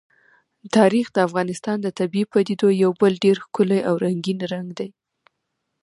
تاریخ 0.75 1.05
د 1.11 1.17
افغانستان 1.27 1.77
د 1.81 1.87
طبیعي 1.99 2.25
پدیدو 2.33 2.67
یو 2.83 2.91
بل 3.01 3.13
ډېر 3.25 3.37
ښکلی 3.45 3.79
او 3.89 3.93
رنګین 4.05 4.39
رنګ 4.53 4.67
دی. 4.79 4.89